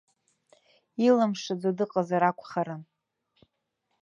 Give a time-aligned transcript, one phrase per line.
[1.07, 2.81] Илымшаӡо дыҟазар акәхарын.